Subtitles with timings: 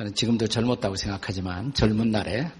[0.00, 2.50] 저는 지금도 젊었다고 생각하지만 젊은 날에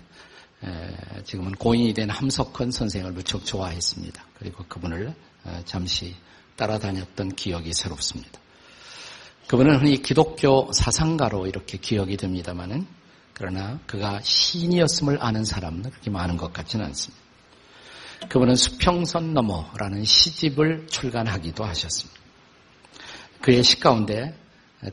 [1.25, 4.23] 지금은 고인이 된 함석헌 선생을 무척 좋아했습니다.
[4.39, 5.15] 그리고 그분을
[5.65, 6.15] 잠시
[6.57, 8.39] 따라다녔던 기억이 새롭습니다.
[9.47, 12.87] 그분은 흔히 기독교 사상가로 이렇게 기억이 됩니다만은
[13.33, 17.25] 그러나 그가 시인이었음을 아는 사람은 그렇게 많은 것 같지는 않습니다.
[18.29, 22.21] 그분은 수평선 너머라는 시집을 출간하기도 하셨습니다.
[23.41, 24.39] 그의 시 가운데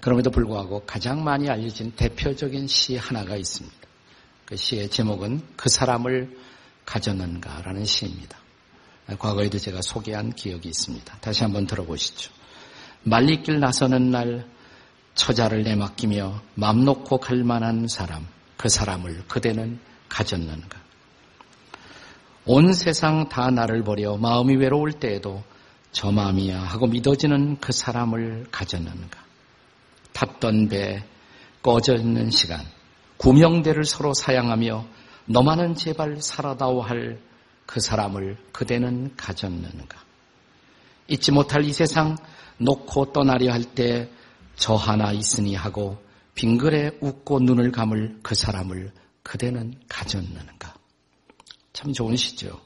[0.01, 3.77] 그럼에도 불구하고 가장 많이 알려진 대표적인 시 하나가 있습니다.
[4.45, 6.37] 그 시의 제목은 그 사람을
[6.85, 8.37] 가졌는가라는 시입니다.
[9.19, 11.17] 과거에도 제가 소개한 기억이 있습니다.
[11.19, 12.31] 다시 한번 들어보시죠.
[13.03, 14.45] 말리길 나서는 날
[15.15, 18.27] 처자를 내맡기며 맘 놓고 갈 만한 사람,
[18.57, 19.79] 그 사람을 그대는
[20.09, 20.81] 가졌는가?
[22.45, 25.43] 온 세상 다 나를 버려 마음이 외로울 때에도
[25.91, 29.26] 저 마음이야 하고 믿어지는 그 사람을 가졌는가?
[30.17, 31.03] 탔던 배,
[31.61, 32.59] 꺼져 있는 시간,
[33.17, 34.85] 구명대를 서로 사양하며
[35.25, 37.27] 너만은 제발 살아다오 할
[37.67, 39.99] 그 사람을 그대는 가졌는가?
[41.09, 42.15] 잊지 못할 이 세상
[42.57, 44.09] 놓고 떠나려 할 때
[44.55, 50.73] 저 하나 있으니 하고 빙글에 웃고 눈을 감을 그 사람을 그대는 가졌는가?
[51.73, 52.59] 참 좋은 시죠.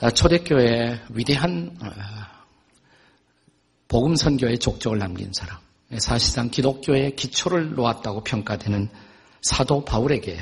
[0.00, 2.31] 아, 초대교회 위대한 아,
[3.92, 5.58] 복음 선교의 족적을 남긴 사람.
[5.98, 8.88] 사실상 기독교의 기초를 놓았다고 평가되는
[9.42, 10.40] 사도 바울에게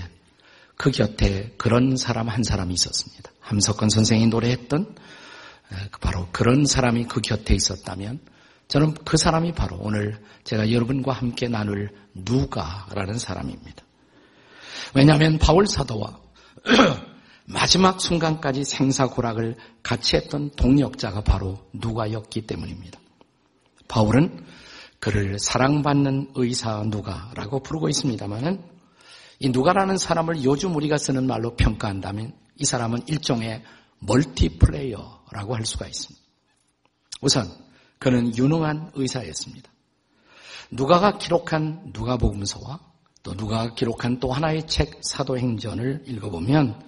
[0.77, 3.29] 그 곁에 그런 사람 한 사람이 있었습니다.
[3.41, 4.95] 함석건 선생이 노래했던
[5.91, 8.21] 그 바로 그런 사람이 그 곁에 있었다면
[8.69, 13.83] 저는 그 사람이 바로 오늘 제가 여러분과 함께 나눌 누가라는 사람입니다.
[14.95, 16.21] 왜냐하면 바울 사도와
[17.47, 23.01] 마지막 순간까지 생사고락을 같이 했던 동력자가 바로 누가였기 때문입니다.
[23.91, 24.47] 바울은
[25.01, 28.63] 그를 사랑받는 의사 누가라고 부르고 있습니다만은
[29.41, 33.65] 이 누가라는 사람을 요즘 우리가 쓰는 말로 평가한다면 이 사람은 일종의
[33.99, 36.25] 멀티플레이어라고 할 수가 있습니다.
[37.21, 37.51] 우선
[37.99, 39.71] 그는 유능한 의사였습니다.
[40.71, 42.79] 누가가 기록한 누가복음서와
[43.23, 46.81] 또 누가가 기록한 또 하나의 책 사도행전을 읽어보면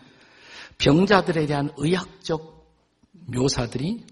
[0.79, 2.71] 병자들에 대한 의학적
[3.27, 4.07] 묘사들이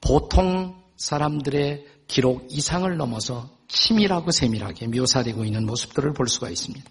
[0.00, 6.88] 보통 사람들의 기록 이상을 넘어서 치밀하고 세밀하게 묘사되고 있는 모습들을 볼 수가 있습니다.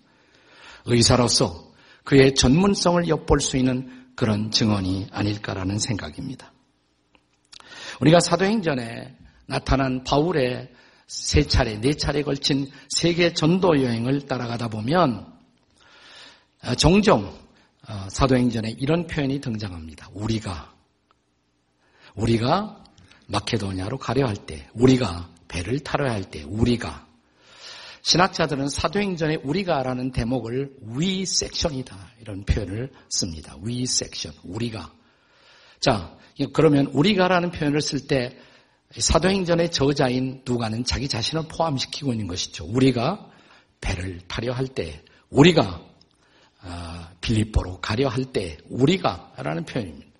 [0.85, 1.71] 의사로서
[2.03, 6.53] 그의 전문성을 엿볼 수 있는 그런 증언이 아닐까라는 생각입니다.
[8.01, 9.15] 우리가 사도행전에
[9.47, 10.71] 나타난 바울의
[11.07, 15.33] 세 차례, 네 차례 걸친 세계 전도 여행을 따라가다 보면
[16.61, 17.37] 아, 종종
[17.85, 20.09] 아, 사도행전에 이런 표현이 등장합니다.
[20.13, 20.73] 우리가
[22.15, 22.84] 우리가
[23.27, 27.05] 마케도니아로 가려 할 때, 우리가 배를 타려 할 때, 우리가
[28.01, 33.55] 신학자들은 사도행전에 우리가라는 대목을 위 섹션이다 이런 표현을 씁니다.
[33.63, 34.93] 위 섹션, 우리가.
[35.79, 36.15] 자,
[36.53, 38.37] 그러면 우리가라는 표현을 쓸 때
[38.95, 42.65] 사도행전의 저자인 누가는 자기 자신을 포함시키고 있는 것이죠.
[42.65, 43.27] 우리가
[43.81, 45.81] 배를 타려 할 때, 우리가
[46.61, 50.11] 아, 빌립보로 가려 할 때, 우리가라는 표현입니다.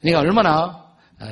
[0.00, 0.83] 그러니까 얼마나 아,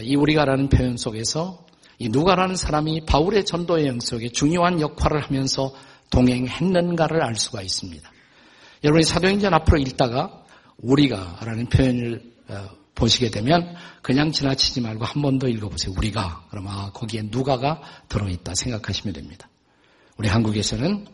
[0.02, 1.66] 이 우리가라는 표현 속에서
[1.98, 5.72] 이 누가라는 사람이 바울의 전도 여행 속에 중요한 역할을 하면서
[6.10, 8.10] 동행했는가를 알 수가 있습니다.
[8.84, 10.42] 여러분이 사도행전 앞으로 읽다가
[10.78, 15.94] 우리가라는 표현을 어, 보시게 되면 그냥 지나치지 말고 한 번 더 읽어보세요.
[15.96, 19.48] 우리가 그러면 아, 거기에 누가가 들어있다 생각하시면 됩니다.
[20.18, 21.06] 우리 한국에서는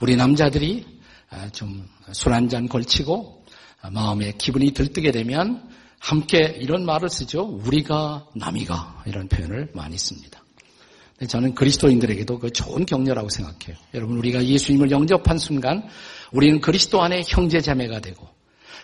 [0.00, 0.86] 우리 남자들이
[1.30, 3.44] 아, 좀술 한 잔 걸치고
[3.92, 5.68] 마음에 기분이 들뜨게 되면
[5.98, 7.42] 함께 이런 말을 쓰죠.
[7.42, 10.42] 우리가 남이가 이런 표현을 많이 씁니다.
[11.26, 13.76] 저는 그리스도인들에게도 그 좋은 격려라고 생각해요.
[13.94, 15.88] 여러분 우리가 예수님을 영접한 순간
[16.30, 18.28] 우리는 그리스도 안에 형제 자매가 되고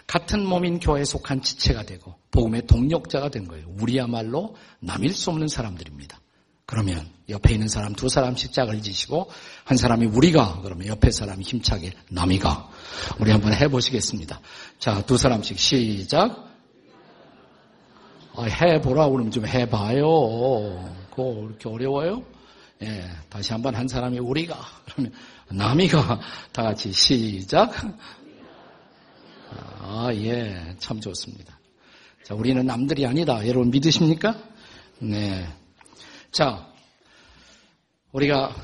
[0.06, 3.67] 같은 몸인 교회에 속한 지체가 되고 복음의 동력자가 된 거예요.
[3.81, 6.20] 우리야말로 남일 수 없는 사람들입니다.
[6.67, 9.31] 그러면 옆에 있는 사람 두 사람씩 짝을 지시고
[9.64, 12.69] 한 사람이 우리가 그러면 옆에 사람이 힘차게 남이가
[13.20, 14.40] 우리 한번 해보시겠습니다.
[14.78, 16.53] 자 두 사람씩 시작
[18.36, 20.92] 아, 해보라 그러면 좀 해봐요.
[21.10, 22.25] 그거 이렇게 어려워요?
[22.82, 25.12] 예, 다시 한번 한 사람이 우리가 그러면
[25.48, 26.20] 남이가
[26.52, 27.72] 다 같이 시작.
[29.78, 31.60] 아, 예, 참 좋습니다.
[32.25, 33.46] 자, 우리는 남들이 아니다.
[33.46, 34.36] 여러분 믿으십니까?
[34.98, 35.46] 네.
[36.32, 36.66] 자,
[38.10, 38.54] 우리가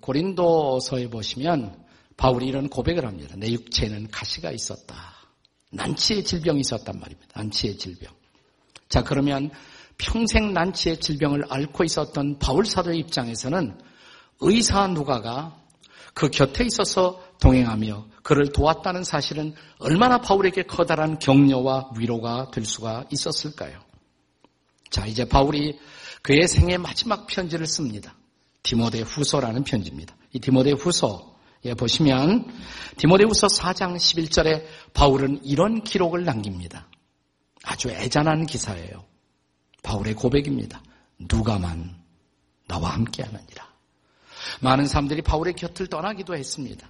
[0.00, 1.82] 고린도서에 보시면
[2.16, 3.34] 바울이 이런 고백을 합니다.
[3.38, 5.14] 내 육체에는 가시가 있었다.
[5.70, 7.28] 난치의 질병이 있었단 말입니다.
[7.34, 8.17] 난치의 질병.
[8.88, 9.50] 자, 그러면
[9.98, 13.78] 평생 난치의 질병을 앓고 있었던 바울 사도의 입장에서는
[14.40, 15.56] 의사 누가가
[16.14, 23.78] 그 곁에 있어서 동행하며 그를 도왔다는 사실은 얼마나 바울에게 커다란 격려와 위로가 될 수가 있었을까요?
[24.90, 25.78] 자, 이제 바울이
[26.22, 28.14] 그의 생애 마지막 편지를 씁니다.
[28.62, 30.16] 디모데 후서라는 편지입니다.
[30.32, 32.46] 이 디모데 후서에 보시면
[32.96, 36.86] 디모데 후서 4장 11절에 바울은 이런 기록을 남깁니다.
[37.68, 39.04] 아주 애잔한 기사예요.
[39.82, 40.82] 바울의 고백입니다.
[41.18, 42.02] 누가만
[42.66, 43.68] 나와 함께 하느니라.
[44.62, 46.88] 많은 사람들이 바울의 곁을 떠나기도 했습니다.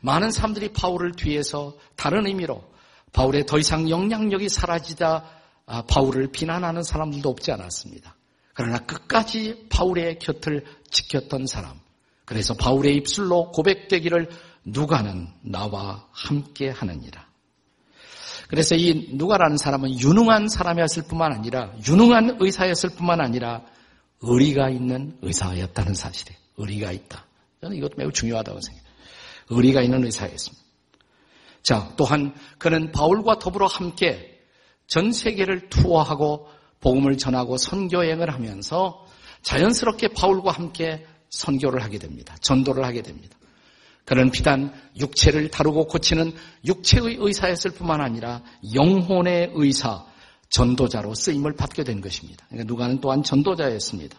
[0.00, 2.64] 많은 사람들이 바울을 뒤에서 다른 의미로
[3.12, 5.24] 바울의 더 이상 영향력이 사라지다
[5.66, 8.16] 아, 바울을 비난하는 사람들도 없지 않았습니다.
[8.54, 11.78] 그러나 끝까지 바울의 곁을 지켰던 사람.
[12.24, 14.30] 그래서 바울의 입술로 고백되기를
[14.64, 17.29] 누가는 나와 함께 하느니라.
[18.50, 23.62] 그래서 이 누가라는 사람은 유능한 사람이었을 뿐만 아니라 유능한 의사였을 뿐만 아니라
[24.22, 27.24] 의리가 있는 의사였다는 사실에 의리가 있다.
[27.60, 28.90] 저는 이것도 매우 중요하다고 생각해요.
[29.50, 30.64] 의리가 있는 의사였습니다.
[31.62, 34.40] 자, 또한 그는 바울과 더불어 함께
[34.88, 36.48] 전 세계를 투어하고
[36.80, 39.06] 복음을 전하고 선교행을 하면서
[39.42, 42.36] 자연스럽게 바울과 함께 선교를 하게 됩니다.
[42.40, 43.36] 전도를 하게 됩니다.
[44.04, 46.32] 그는 비단 육체를 다루고 고치는
[46.66, 48.42] 육체의 의사였을 뿐만 아니라
[48.74, 50.04] 영혼의 의사,
[50.48, 52.44] 전도자로 쓰임을 받게 된 것입니다.
[52.48, 54.18] 그러니까 누가는 또한 전도자였습니다.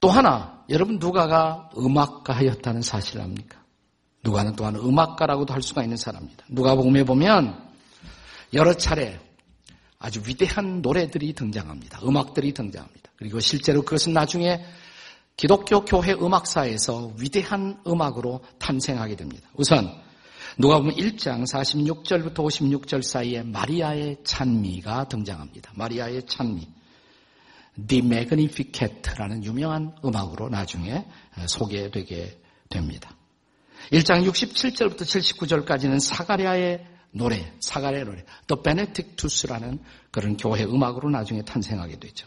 [0.00, 3.60] 또 하나, 여러분 누가가 음악가였다는 사실을 압니까?
[4.22, 6.44] 누가는 또한 음악가라고도 할 수가 있는 사람입니다.
[6.48, 7.64] 누가복음에 보면
[8.52, 9.18] 여러 차례
[9.98, 12.00] 아주 위대한 노래들이 등장합니다.
[12.04, 13.10] 음악들이 등장합니다.
[13.16, 14.64] 그리고 실제로 그것은 나중에
[15.36, 19.48] 기독교 교회 음악사에서 위대한 음악으로 탄생하게 됩니다.
[19.54, 19.92] 우선
[20.58, 25.72] 누가 보면 1장 46절부터 56절 사이에 마리아의 찬미가 등장합니다.
[25.74, 26.66] 마리아의 찬미.
[27.86, 31.04] The Magnificat라는 유명한 음악으로 나중에
[31.46, 32.40] 소개되게
[32.70, 33.14] 됩니다.
[33.92, 39.80] 1장 67절부터 79절까지는 사가랴의 노래, 사가랴의 노래, The Benedictus라는
[40.10, 42.26] 그런 교회 음악으로 나중에 탄생하게 되죠.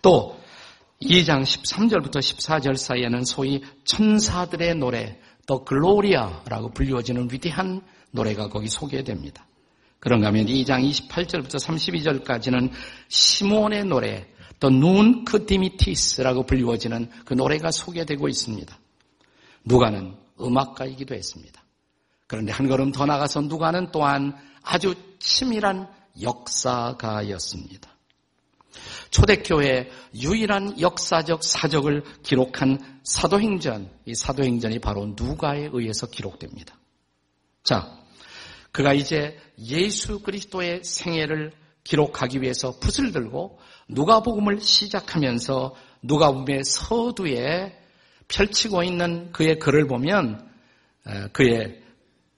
[0.00, 0.42] 또
[1.02, 9.46] 2장 13절부터 14절 사이에는 소위 천사들의 노래, the Gloria라고 불리워지는 위대한 노래가 거기 소개됩니다.
[10.00, 12.70] 그런가 하면 2장 28절부터 32절까지는
[13.08, 14.26] 시몬의 노래,
[14.60, 18.78] the Nunc Dimittis라고 불리워지는 그 노래가 소개되고 있습니다.
[19.64, 21.62] 누가는 음악가이기도 했습니다.
[22.26, 25.88] 그런데 한 걸음 더 나가서 누가는 또한 아주 치밀한
[26.22, 27.93] 역사가였습니다.
[29.14, 36.76] 초대교회 유일한 역사적 사적을 기록한 사도행전, 이 사도행전이 바로 누가에 의해서 기록됩니다.
[37.62, 37.96] 자,
[38.72, 41.52] 그가 이제 예수 그리스도의 생애를
[41.84, 47.78] 기록하기 위해서 붓을 들고 누가복음을 시작하면서 누가복음의 서두에
[48.26, 50.50] 펼치고 있는 그의 글을 보면
[51.32, 51.84] 그의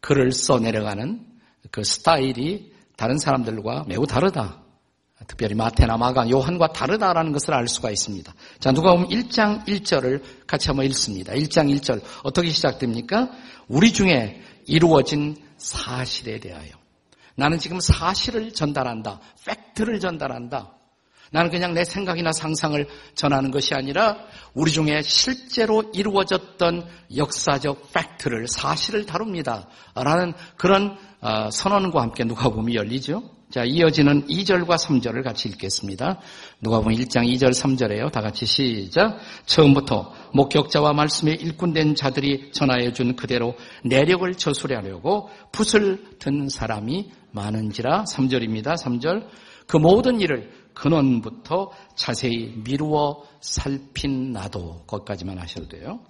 [0.02, 1.26] 글을 써 내려가는
[1.70, 4.66] 그 스타일이 다른 사람들과 매우 다르다.
[5.27, 8.35] 특별히 마테나 마가 요한과 다르다라는 것을 알 수가 있습니다.
[8.61, 11.33] 자, 누가 보면 1장 1절을 같이 한번 읽습니다.
[11.33, 13.31] 1장 1절 어떻게 시작됩니까?
[13.69, 16.71] 우리 중에 이루어진 사실에 대하여.
[17.35, 19.21] 나는 지금 사실을 전달한다.
[19.47, 20.73] 팩트를 전달한다.
[21.33, 24.19] 나는 그냥 내 생각이나 상상을 전하는 것이 아니라
[24.55, 26.87] 우리 중에 실제로 이루어졌던
[27.17, 29.67] 역사적 팩트를 사실을 다룹니다.
[29.95, 33.36] 라는 그런 어, 선언과 함께 누가복음이 열리죠.
[33.49, 36.19] 자, 이어지는 2절과 3절을 같이 읽겠습니다.
[36.61, 38.11] 누가복음 1장 2절 3절에요.
[38.11, 39.19] 다 같이 시작.
[39.47, 48.76] 처음부터 목격자와 말씀에 일꾼된 자들이 전하여 준 그대로 내력을 저수하려고 붓을 든 사람이 많은지라 3절입니다.
[48.83, 49.29] 3절.
[49.69, 56.00] 그 모든 일을 근원부터 자세히 미루어 살핀 나도 거기까지만 하셔도 돼요.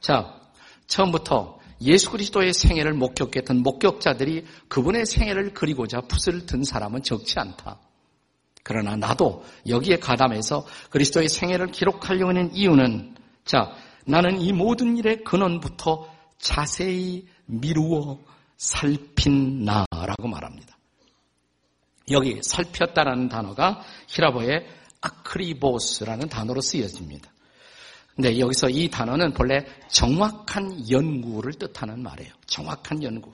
[0.00, 0.40] 자,
[0.88, 7.80] 처음부터 예수 그리스도의 생애를 목격했던 목격자들이 그분의 생애를 그리고자 붓을 든 사람은 적지 않다.
[8.62, 13.72] 그러나 나도 여기에 가담해서 그리스도의 생애를 기록하려고 하는 이유는 자,
[14.06, 16.08] 나는 이 모든 일의 근원부터
[16.38, 18.20] 자세히 미루어
[18.56, 20.76] 살핀 나라고 말합니다.
[22.10, 24.66] 여기 살폈다라는 단어가 히라보의
[25.00, 27.31] 아크리보스라는 단어로 쓰여집니다.
[28.14, 32.32] 근데 여기서 이 단어는 본래 정확한 연구를 뜻하는 말이에요.
[32.46, 33.32] 정확한 연구.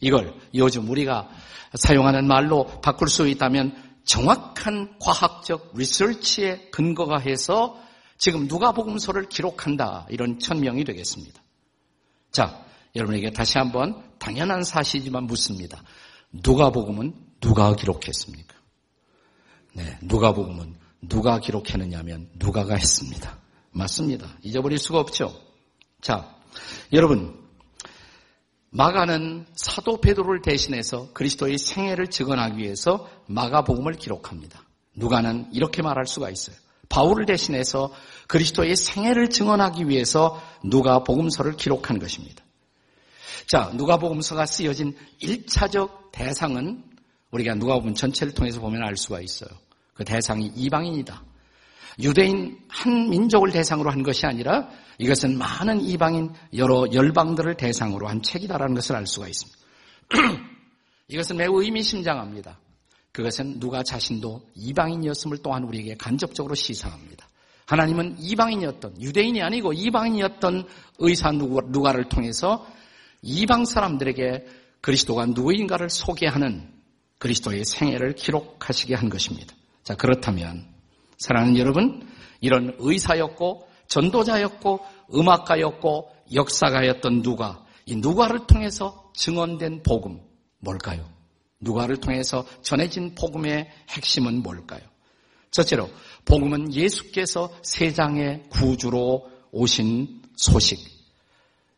[0.00, 1.28] 이걸 요즘 우리가
[1.74, 7.78] 사용하는 말로 바꿀 수 있다면 정확한 과학적 리서치에 근거가 해서
[8.16, 11.40] 지금 누가복음서를 기록한다 이런 천명이 되겠습니다.
[12.32, 12.64] 자,
[12.96, 15.82] 여러분에게 다시 한번 당연한 사실이지만 묻습니다.
[16.32, 18.54] 누가복음은 누가 기록했습니까?
[19.74, 23.38] 네, 누가복음은 누가 기록했느냐면 누가가 했습니다.
[23.78, 24.36] 맞습니다.
[24.42, 25.34] 잊어버릴 수가 없죠.
[26.00, 26.36] 자,
[26.92, 27.38] 여러분,
[28.70, 34.62] 마가는 사도 베드로를 대신해서 그리스도의 생애를 증언하기 위해서 마가복음을 기록합니다.
[34.94, 36.56] 누가는 이렇게 말할 수가 있어요.
[36.88, 37.92] 바울을 대신해서
[38.26, 42.44] 그리스도의 생애를 증언하기 위해서 누가복음서를 기록한 것입니다.
[43.46, 46.84] 자, 누가복음서가 쓰여진 1차적 대상은
[47.30, 49.50] 우리가 누가복음 전체를 통해서 보면 알 수가 있어요.
[49.94, 51.27] 그 대상이 이방인이다.
[52.00, 58.74] 유대인 한 민족을 대상으로 한 것이 아니라 이것은 많은 이방인 여러 열방들을 대상으로 한 책이다라는
[58.74, 59.58] 것을 알 수가 있습니다.
[61.08, 62.58] 이것은 매우 의미심장합니다.
[63.12, 67.26] 그것은 누가 자신도 이방인이었음을 또한 우리에게 간접적으로 시사합니다.
[67.66, 70.66] 하나님은 이방인이었던 유대인이 아니고 이방인이었던
[70.98, 72.66] 의사 누가 를 통해서
[73.22, 74.46] 이방 사람들에게
[74.80, 76.72] 그리스도가 누구인가를 소개하는
[77.18, 79.54] 그리스도의 생애를 기록하시게 한 것입니다.
[79.82, 80.77] 자, 그렇다면
[81.18, 82.08] 사랑하는 여러분,
[82.40, 84.80] 이런 의사였고 전도자였고
[85.14, 90.20] 음악가였고 역사가였던 누가 이 누가를 통해서 증언된 복음
[90.58, 91.08] 뭘까요?
[91.60, 94.80] 누가를 통해서 전해진 복음의 핵심은 뭘까요?
[95.50, 95.90] 첫째로
[96.24, 100.78] 복음은 예수께서 세상의 구주로 오신 소식.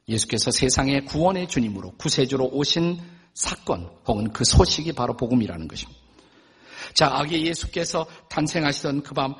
[0.08, 3.00] 예수께서 세상의 구원의 주님으로 구세주로 오신
[3.32, 6.00] 사건 혹은 그 소식이 바로 복음이라는 것입니다.
[6.94, 9.34] 자, 아기 예수께서 탄생하시던 그 밤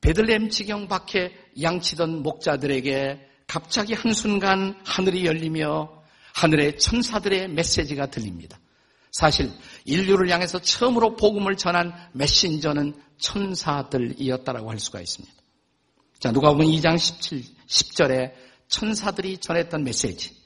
[0.00, 6.02] 베들렘 지경 밖에 양치던 목자들에게 갑자기 한순간 하늘이 열리며
[6.34, 8.58] 하늘의 천사들의 메시지가 들립니다.
[9.10, 9.50] 사실
[9.84, 15.34] 인류를 향해서 처음으로 복음을 전한 메신저는 천사들이었다라고 할 수가 있습니다.
[16.18, 18.32] 자, 누가 보면 2장 17, 10절에
[18.68, 20.36] 천사들이 전했던 메시지.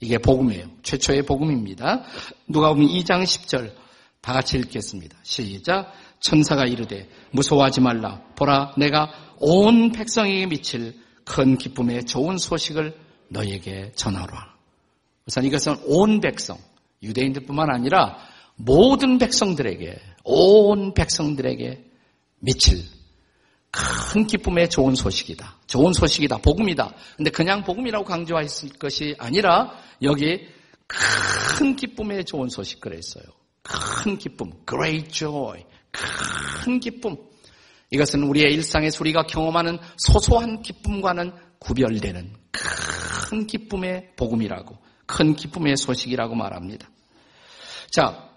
[0.00, 0.66] 이게 복음이에요.
[0.82, 2.04] 최초의 복음입니다.
[2.46, 3.81] 누가 보면 2장 10절
[4.22, 5.18] 다 같이 읽겠습니다.
[5.24, 5.92] 시작.
[6.20, 8.22] 천사가 이르되 무서워하지 말라.
[8.36, 12.96] 보라 내가 온 백성에게 미칠 큰 기쁨의 좋은 소식을
[13.28, 14.54] 너에게 전하라.
[15.26, 16.58] 우선 이것은 온 백성,
[17.02, 18.18] 유대인들뿐만 아니라
[18.54, 21.84] 모든 백성들에게, 온 백성들에게
[22.38, 22.78] 미칠
[23.72, 25.58] 큰 기쁨의 좋은 소식이다.
[25.66, 26.38] 좋은 소식이다.
[26.38, 26.94] 복음이다.
[27.16, 30.46] 근데 그냥 복음이라고 강조했을 것이 아니라 여기
[30.86, 33.24] 큰 기쁨의 좋은 소식 그랬어요.
[33.62, 37.16] 큰 기쁨, great joy, 큰 기쁨.
[37.90, 44.76] 이것은 우리의 일상에서 우리가 경험하는 소소한 기쁨과는 구별되는 큰 기쁨의 복음이라고,
[45.06, 46.88] 큰 기쁨의 소식이라고 말합니다.
[47.90, 48.30] 자,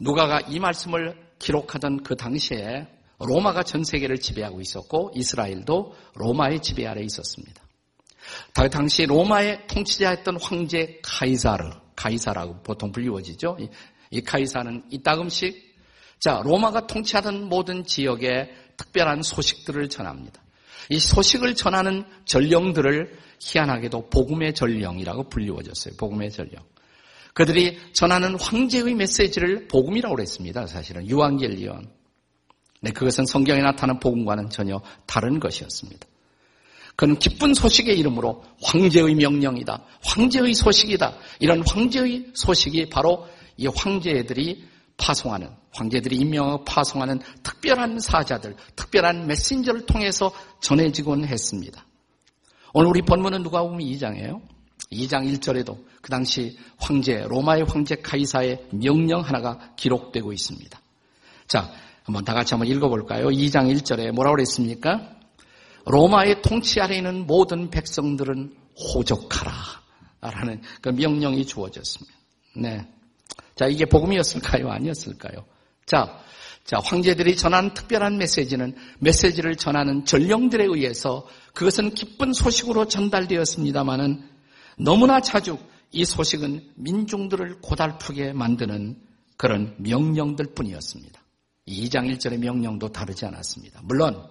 [0.00, 7.02] 누가가 이 말씀을 기록하던 그 당시에 로마가 전 세계를 지배하고 있었고 이스라엘도 로마의 지배 아래
[7.02, 7.62] 있었습니다.
[8.70, 13.58] 당시 로마의 통치자였던 황제 카이사르, 카이사라고 보통 불리워지죠.
[14.12, 15.74] 이 카이사는 이따금씩
[16.20, 20.40] 자 로마가 통치하던 모든 지역에 특별한 소식들을 전합니다.
[20.90, 25.94] 이 소식을 전하는 전령들을 희한하게도 복음의 전령이라고 불리워졌어요.
[25.96, 26.62] 복음의 전령.
[27.34, 30.66] 그들이 전하는 황제의 메시지를 복음이라고 그랬습니다.
[30.66, 31.88] 사실은 유앙겔리온.
[32.82, 36.06] 네, 그것은 성경에 나타난 복음과는 전혀 다른 것이었습니다.
[36.94, 39.82] 그는 기쁜 소식의 이름으로 황제의 명령이다.
[40.04, 41.16] 황제의 소식이다.
[41.40, 50.32] 이런 황제의 소식이 바로 이 황제들이 파송하는 황제들이 임명하고 파송하는 특별한 사자들, 특별한 메신저를 통해서
[50.60, 51.84] 전해지곤 했습니다.
[52.74, 54.40] 오늘 우리 본문은 누가 보면 2장이에요.
[54.92, 60.80] 2장 1절에도 그 당시 황제, 로마의 황제 카이사의 명령 하나가 기록되고 있습니다.
[61.46, 61.70] 자,
[62.04, 63.28] 한번 다 같이 한번 읽어볼까요?
[63.28, 65.16] 2장 1절에 뭐라고 그랬습니까?
[65.86, 68.54] 로마의 통치 아래 있는 모든 백성들은
[68.94, 69.52] 호적하라.
[70.20, 72.16] 라는 그 명령이 주어졌습니다.
[72.56, 72.86] 네.
[73.54, 74.70] 자, 이게 복음이었을까요?
[74.70, 75.44] 아니었을까요?
[75.86, 76.20] 자,
[76.64, 84.28] 자, 황제들이 전한 특별한 메시지는 메시지를 전하는 전령들에 의해서 그것은 기쁜 소식으로 전달되었습니다마는
[84.78, 85.58] 너무나 자주
[85.90, 88.96] 이 소식은 민중들을 고달프게 만드는
[89.36, 91.20] 그런 명령들 뿐이었습니다.
[91.68, 93.80] 2장 1절의 명령도 다르지 않았습니다.
[93.84, 94.26] 물론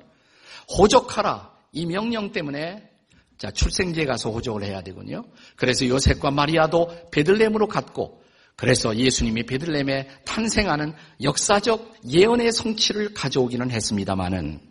[0.77, 2.89] 호적하라 이 명령 때문에
[3.37, 5.23] 자 출생지에 가서 호적을 해야 되군요.
[5.55, 8.20] 그래서 요셉과 마리아도 베들렘으로 갔고
[8.61, 14.61] 그래서 예수님이 베들렘에 탄생하는 역사적 예언의 성취를 가져오기는 했습니다마는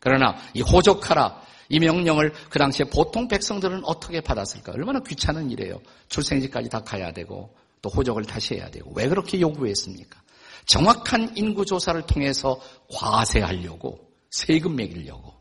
[0.00, 4.72] 그러나 이 호적하라 이 명령을 그 당시에 보통 백성들은 어떻게 받았을까?
[4.72, 5.78] 얼마나 귀찮은 일이에요.
[6.08, 10.22] 출생지까지 다 가야 되고 또 호적을 다시 해야 되고 왜 그렇게 요구했습니까?
[10.64, 12.58] 정확한 인구 조사를 통해서
[12.90, 15.34] 과세하려고 세금 매기려고.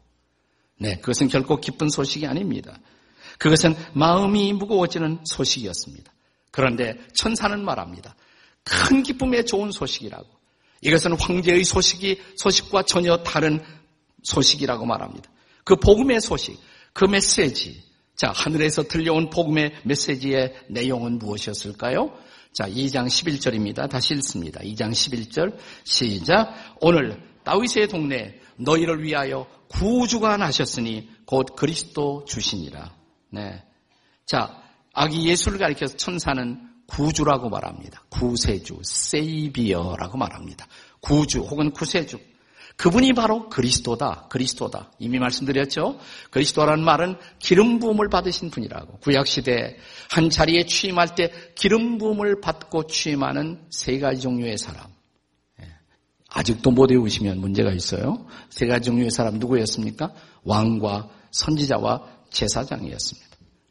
[0.77, 2.77] 네, 그것은 결코 기쁜 소식이 아닙니다.
[3.39, 6.16] 그것은 마음이 무거워지는 소식이었습니다.
[6.51, 8.15] 그런데 천사는 말합니다.
[8.63, 10.27] 큰 기쁨의 좋은 소식이라고.
[10.81, 13.63] 이것은 황제의 소식이 소식과 전혀 다른
[14.23, 15.29] 소식이라고 말합니다.
[15.63, 16.59] 그 복음의 소식,
[16.93, 17.83] 그 메시지,
[18.15, 22.11] 자, 하늘에서 들려온 복음의 메시지의 내용은 무엇이었을까요?
[22.53, 23.89] 자, 2장 11절입니다.
[23.89, 24.59] 다시 읽습니다.
[24.61, 26.53] 2장 11절 시작.
[26.81, 32.95] 오늘 다윗의 동네 너희를 위하여 구주가 나셨으니 곧 그리스도 주시니라.
[33.29, 33.63] 네.
[34.25, 34.63] 자,
[34.97, 38.01] 아기 예수를 가리켜서 천사는 구주라고 말합니다.
[38.09, 40.65] 구세주, 세이비어라고 말합니다.
[41.01, 42.17] 구주 혹은 구세주.
[42.77, 44.27] 그분이 바로 그리스도다.
[44.29, 44.91] 그리스도다.
[44.97, 45.99] 이미 말씀드렸죠.
[46.31, 48.97] 그리스도라는 말은 기름 부음을 받으신 분이라고.
[48.99, 49.77] 구약 시대
[50.09, 54.87] 한 자리에 취임할 때 기름 부음을 받고 취임하는 세 가지 종류의 사람.
[55.61, 55.67] 예.
[56.29, 58.25] 아직도 못 외우시면 문제가 있어요.
[58.49, 60.11] 세 가지 종류의 사람 누구였습니까?
[60.43, 63.26] 왕과 선지자와 제사장이었습니다.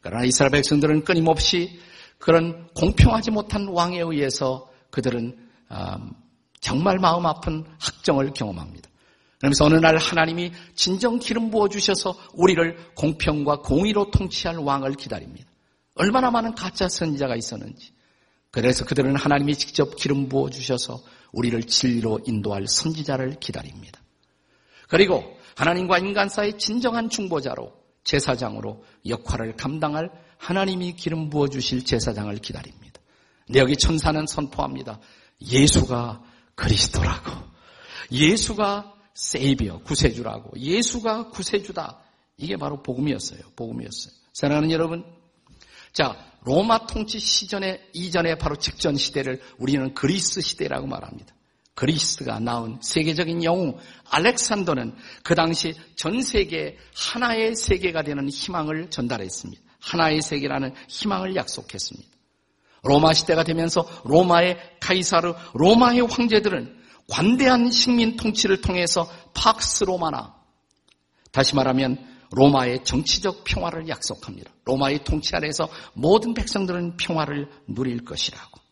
[0.09, 1.79] 그러나 이스라엘 백성들은 끊임없이
[2.17, 5.37] 그런 공평하지 못한 왕에 의해서 그들은
[5.69, 5.97] 아,
[6.61, 8.89] 정말 마음 아픈 학정을 경험합니다.
[9.39, 15.47] 그러면서 어느 날 하나님이 진정 기름 부어 주셔서 우리를 공평과 공의로 통치할 왕을 기다립니다.
[15.95, 17.91] 얼마나 많은 가짜 선지자가 있었는지.
[18.49, 21.01] 그래서 그들은 하나님이 직접 기름 부어 주셔서
[21.33, 24.01] 우리를 진리로 인도할 선지자를 기다립니다.
[24.87, 33.01] 그리고 하나님과 인간 사이의 진정한 중보자로 제사장으로 역할을 감당할 하나님이 기름 부어 주실 제사장을 기다립니다.
[33.45, 34.99] 근데 여기 천사는 선포합니다.
[35.41, 36.23] 예수가
[36.55, 37.31] 그리스도라고.
[38.11, 40.57] 예수가 세이비어, 구세주라고.
[40.57, 41.99] 예수가 구세주다.
[42.37, 43.41] 이게 바로 복음이었어요.
[43.55, 44.13] 복음이었어요.
[44.33, 45.05] 사랑하는 여러분.
[45.91, 51.33] 자, 로마 통치 시전에, 이전에 바로 직전 시대를 우리는 그리스 시대라고 말합니다.
[51.77, 53.77] 그리스가 낳은 세계적인 영웅
[54.09, 59.61] 알렉산더는 그 당시 전 세계 하나의 세계가 되는 희망을 전달했습니다.
[59.79, 62.09] 하나의 세계라는 희망을 약속했습니다.
[62.81, 66.77] 로마 시대가 되면서 로마의 카이사르, 로마의 황제들은
[67.09, 70.33] 관대한 식민 통치를 통해서 팍스 로마나
[71.31, 74.49] 다시 말하면 로마의 정치적 평화를 약속합니다.
[74.65, 78.66] 로마의 통치 아래서 모든 백성들은 평화를 누릴 것이라고.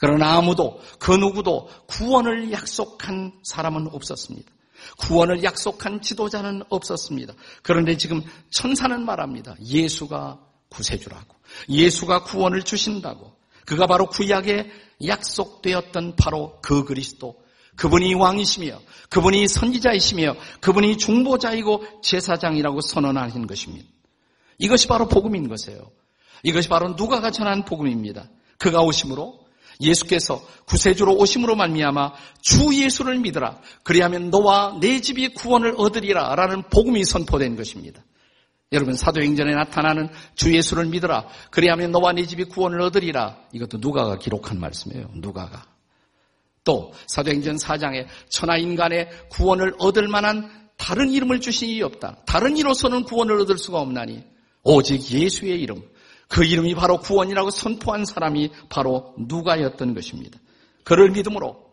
[0.00, 4.50] 그러나 아무도 그 누구도 구원을 약속한 사람은 없었습니다.
[4.98, 7.34] 구원을 약속한 지도자는 없었습니다.
[7.62, 9.54] 그런데 지금 천사는 말합니다.
[9.62, 11.36] 예수가 구세주라고.
[11.68, 13.32] 예수가 구원을 주신다고.
[13.66, 14.70] 그가 바로 구약에
[15.04, 17.36] 약속되었던 바로 그 그리스도,
[17.76, 23.86] 그분이 왕이시며 그분이 선지자이시며 그분이 중보자이고 제사장이라고 선언하신 것입니다.
[24.58, 25.90] 이것이 바로 복음인 것이에요.
[26.42, 28.28] 이것이 바로 누가가 전한 복음입니다.
[28.58, 29.40] 그가 오심으로
[29.80, 33.60] 예수께서 구세주로 오심으로 말미암아 주 예수를 믿으라.
[33.82, 38.02] 그리하면 너와 내 집이 구원을 얻으리라라는 복음이 선포된 것입니다.
[38.72, 41.26] 여러분 사도행전에 나타나는 주 예수를 믿으라.
[41.50, 43.38] 그리하면 너와 네 집이 구원을 얻으리라.
[43.52, 45.10] 이것도 누가가 기록한 말씀이에요.
[45.14, 45.64] 누가가.
[46.62, 52.18] 또 사도행전 4장에 천하 인간의 구원을 얻을 만한 다른 이름을 주신 이 없다.
[52.26, 54.22] 다른 이로서는 구원을 얻을 수가 없나니
[54.62, 55.82] 오직 예수의 이름.
[56.30, 60.38] 그 이름이 바로 구원이라고 선포한 사람이 바로 누가였던 것입니다.
[60.84, 61.68] 그를 믿음으로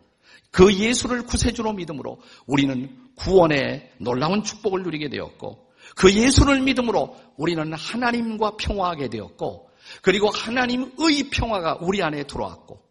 [0.49, 8.57] 그 예수를 구세주로 믿음으로 우리는 구원의 놀라운 축복을 누리게 되었고 그 예수를 믿음으로 우리는 하나님과
[8.57, 9.69] 평화하게 되었고
[10.01, 12.81] 그리고 하나님의 평화가 우리 안에 들어왔고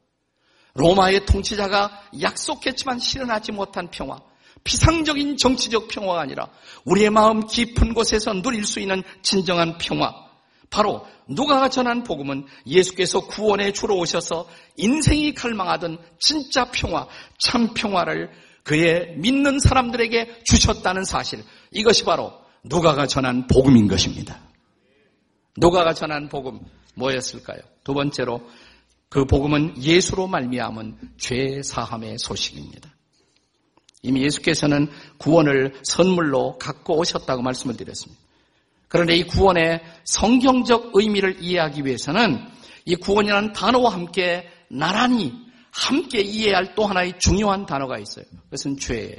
[0.75, 4.21] 로마의 통치자가 약속했지만 실현하지 못한 평화,
[4.63, 6.49] 피상적인 정치적 평화가 아니라
[6.85, 10.26] 우리의 마음 깊은 곳에서 누릴 수 있는 진정한 평화.
[10.71, 17.07] 바로 누가가 전한 복음은 예수께서 구원에 주로 오셔서 인생이 갈망하던 진짜 평화,
[17.39, 18.31] 참 평화를
[18.63, 21.45] 그의 믿는 사람들에게 주셨다는 사실.
[21.71, 22.33] 이것이 바로
[22.65, 24.41] 누가가 전한 복음인 것입니다.
[25.57, 26.61] 누가가 전한 복음
[26.95, 27.61] 뭐였을까요?
[27.85, 28.43] 두 번째로
[29.09, 32.93] 그 복음은 예수로 말미암은 죄 사함의 소식입니다.
[34.03, 38.26] 이미 예수께서는 구원을 선물로 갖고 오셨다고 말씀을 드렸습니다.
[38.89, 42.39] 그런데 이 구원의 성경적 의미를 이해하기 위해서는
[42.85, 45.33] 이 구원이라는 단어와 함께 나란히
[45.71, 48.25] 함께 이해할 또 하나의 중요한 단어가 있어요.
[48.45, 49.19] 그것은 죄예요.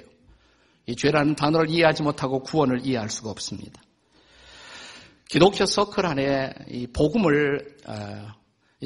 [0.87, 3.81] 이 죄라는 단어를 이해하지 못하고 구원을 이해할 수가 없습니다.
[5.27, 8.27] 기독교 서클 안에 이 복음을 어,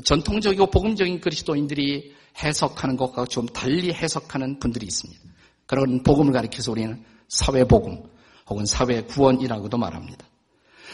[0.03, 5.21] 전통적이고 복음적인 그리스도인들이 해석하는 것과 좀 달리 해석하는 분들이 있습니다.
[5.67, 8.03] 그런 복음을 가리켜서 우리는 사회 복음
[8.49, 10.25] 혹은 사회 구원이라고도 말합니다.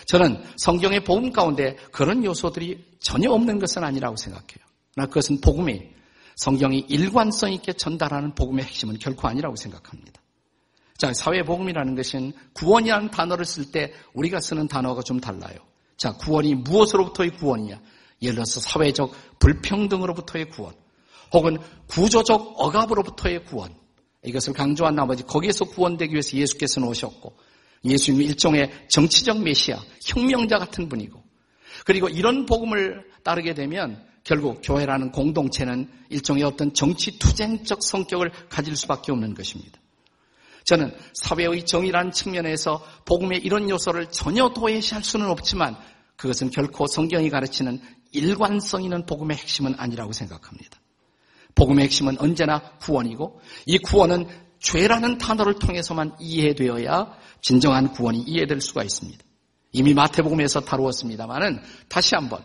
[0.06, 4.66] 저는 성경의 복음 가운데 그런 요소들이 전혀 없는 것은 아니라고 생각해요.
[4.94, 5.82] 그러나 그것은 복음이
[6.36, 10.22] 성경이 일관성 있게 전달하는 복음의 핵심은 결코 아니라고 생각합니다.
[10.98, 15.58] 자, 사회복음이라는 것은 구원이라는 단어를 쓸 때 우리가 쓰는 단어가 좀 달라요.
[15.96, 17.80] 자, 구원이 무엇으로부터의 구원이냐?
[18.22, 20.74] 예를 들어서 사회적 불평등으로부터의 구원,
[21.34, 21.58] 혹은
[21.88, 23.76] 구조적 억압으로부터의 구원.
[24.24, 27.38] 이것을 강조한 나머지 거기에서 구원되기 위해서 예수께서는 오셨고,
[27.86, 31.22] 예수님은 일종의 정치적 메시아, 혁명자 같은 분이고,
[31.86, 39.12] 그리고 이런 복음을 따르게 되면 결국 교회라는 공동체는 일종의 어떤 정치 투쟁적 성격을 가질 수밖에
[39.14, 39.80] 없는 것입니다.
[40.66, 45.78] 저는 사회의 정의라는 측면에서 복음의 이런 요소를 전혀 도외시할 수는 없지만
[46.18, 47.80] 그것은 결코 성경이 가르치는
[48.12, 50.78] 일관성 있는 복음의 핵심은 아니라고 생각합니다.
[51.56, 54.28] 복음의 핵심은 언제나 구원이고 이 구원은
[54.60, 59.24] 죄라는 단어를 통해서만 이해되어야 진정한 구원이 이해될 수가 있습니다.
[59.72, 62.44] 이미 마태복음에서 다루었습니다만은 다시 한번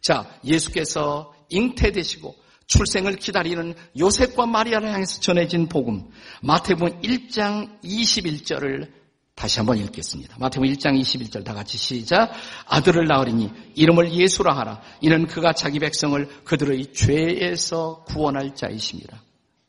[0.00, 2.34] 자 예수께서 잉태되시고
[2.66, 6.08] 출생을 기다리는 요셉과 마리아를 향해서 전해진 복음
[6.42, 9.00] 마태복음 1장 21절을
[9.34, 10.36] 다시 한번 읽겠습니다.
[10.38, 12.30] 마태복음 1장 21절 다 같이 시작.
[12.66, 14.82] 아들을 낳으리니 이름을 예수라 하라.
[15.00, 19.22] 이는 그가 자기 백성을 그들의 죄에서 구원할 자이십니다.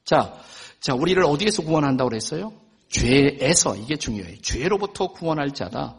[0.04, 0.36] 자,
[0.82, 2.52] 자, 우리를 어디에서 구원한다고 그랬어요?
[2.90, 4.42] 죄에서 이게 중요해요.
[4.42, 5.96] 죄로부터 구원할 자다.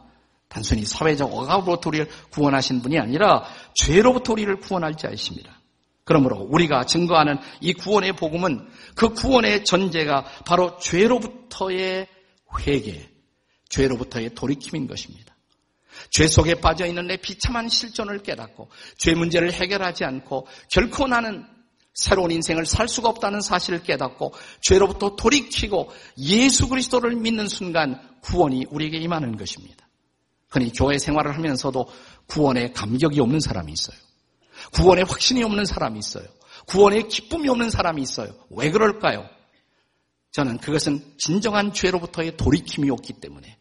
[0.48, 5.60] 단순히 사회적 억압으로부터 우리를 구원하신 분이 아니라 죄로부터 우리를 구원할 자이십니다.
[6.04, 12.08] 그러므로 우리가 증거하는 이 구원의 복음은 그 구원의 전제가 바로 죄로부터의
[12.58, 13.08] 회개,
[13.68, 15.34] 죄로부터의 돌이킴인 것입니다.
[16.10, 18.68] 죄 속에 빠져 있는 내 비참한 실존을 깨닫고
[18.98, 21.46] 죄 문제를 해결하지 않고 결코 나는
[21.94, 28.98] 새로운 인생을 살 수가 없다는 사실을 깨닫고 죄로부터 돌이키고 예수 그리스도를 믿는 순간 구원이 우리에게
[28.98, 29.86] 임하는 것입니다.
[30.48, 31.86] 흔히 교회 생활을 하면서도
[32.26, 33.96] 구원에 감격이 없는 사람이 있어요.
[34.72, 36.24] 구원에 확신이 없는 사람이 있어요.
[36.66, 38.32] 구원에 기쁨이 없는 사람이 있어요.
[38.50, 39.28] 왜 그럴까요?
[40.30, 43.58] 저는 그것은 진정한 죄로부터의 돌이킴이 없기 때문에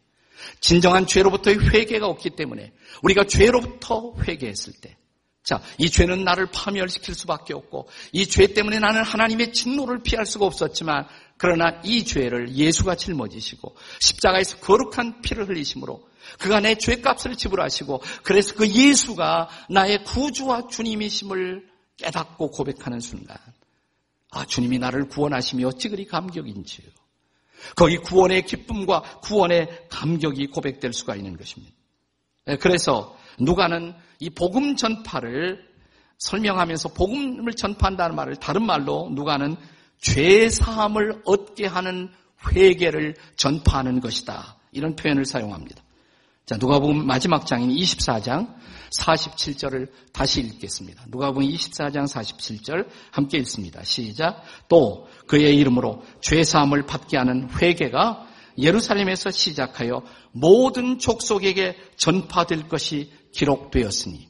[0.60, 4.96] 진정한 죄로부터의 회개가 없기 때문에 우리가 죄로부터 회개했을 때
[5.44, 10.46] 자, 이 죄는 나를 파멸시킬 수밖에 없고 이 죄 때문에 나는 하나님의 진노를 피할 수가
[10.46, 18.54] 없었지만 그러나 이 죄를 예수가 짊어지시고 십자가에서 거룩한 피를 흘리심으로 그가 내 죄값을 지불하시고 그래서
[18.54, 23.36] 그 예수가 나의 구주와 주님이심을 깨닫고 고백하는 순간
[24.30, 26.86] 아 주님이 나를 구원하시며 어찌 그리 감격인지요.
[27.76, 31.74] 거기 구원의 기쁨과 구원의 감격이 고백될 수가 있는 것입니다.
[32.44, 35.72] 네, 그래서 누가는 이 복음 전파를
[36.18, 39.56] 설명하면서 복음을 전파한다는 말을 다른 말로 누가는
[40.00, 42.10] 죄 사함을 얻게 하는
[42.50, 44.56] 회개를 전파하는 것이다.
[44.72, 45.82] 이런 표현을 사용합니다.
[46.44, 48.54] 자, 누가복음 마지막 장인 24장
[48.98, 51.04] 47절을 다시 읽겠습니다.
[51.08, 53.82] 누가복음 24장 47절 함께 읽습니다.
[53.84, 54.42] 시작.
[54.68, 58.26] 또 그의 이름으로 죄 사함을 받게 하는 회개가
[58.58, 64.28] 예루살렘에서 시작하여 모든 족속에게 전파될 것이 기록되었으니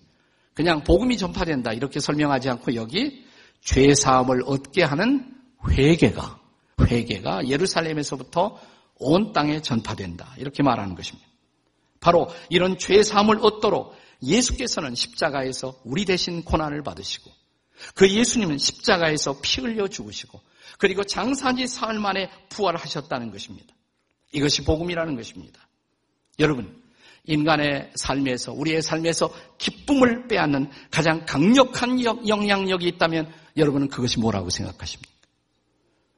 [0.54, 3.24] 그냥 복음이 전파된다 이렇게 설명하지 않고 여기
[3.60, 5.34] 죄 사함을 얻게 하는
[5.68, 6.40] 회개가
[6.80, 8.58] 회개가 예루살렘에서부터
[8.96, 11.28] 온 땅에 전파된다 이렇게 말하는 것입니다.
[12.00, 17.30] 바로 이런 죄 사함을 얻도록 예수께서는 십자가에서 우리 대신 고난을 받으시고
[17.94, 20.40] 그 예수님은 십자가에서 피 흘려 죽으시고
[20.78, 23.74] 그리고 장사지 사흘 만에 부활하셨다는 것입니다.
[24.32, 25.60] 이것이 복음이라는 것입니다.
[26.38, 26.81] 여러분,
[27.24, 35.12] 인간의 삶에서, 우리의 삶에서 기쁨을 빼앗는 가장 강력한 영향력이 있다면 여러분은 그것이 뭐라고 생각하십니까?